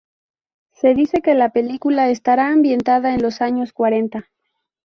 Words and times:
Se 0.71 0.95
dice 0.95 1.21
que 1.21 1.35
la 1.35 1.51
película 1.51 2.09
estará 2.09 2.47
ambientada 2.47 3.13
en 3.13 3.21
los 3.21 3.39
años 3.39 3.71
cuarenta. 3.71 4.31